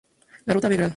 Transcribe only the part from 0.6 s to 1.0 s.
V “Gral.